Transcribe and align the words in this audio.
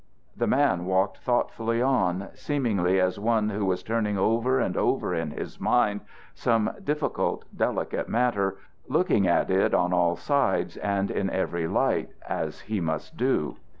The 0.35 0.47
man 0.47 0.85
walked 0.87 1.19
thoughtfully 1.19 1.79
on, 1.79 2.29
seemingly 2.33 2.99
as 2.99 3.19
one 3.19 3.49
who 3.51 3.65
was 3.67 3.83
turning 3.83 4.17
over 4.17 4.59
and 4.59 4.75
over 4.75 5.13
in 5.13 5.29
his 5.29 5.59
mind 5.59 6.01
some 6.33 6.71
difficult, 6.83 7.45
delicate 7.55 8.09
matter, 8.09 8.57
looking 8.87 9.27
at 9.27 9.51
it 9.51 9.75
on 9.75 9.93
all 9.93 10.15
sides 10.15 10.75
and 10.75 11.11
in 11.11 11.29
every 11.29 11.67
light, 11.67 12.09
as 12.27 12.61
he 12.61 12.81
must 12.81 13.15
do. 13.15 13.57